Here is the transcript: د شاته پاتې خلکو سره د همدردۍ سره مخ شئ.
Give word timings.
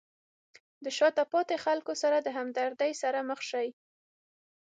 د 0.83 0.85
شاته 0.97 1.23
پاتې 1.33 1.55
خلکو 1.65 1.93
سره 2.01 2.17
د 2.21 2.27
همدردۍ 2.37 2.91
سره 3.01 3.19
مخ 3.29 3.39
شئ. 3.49 3.67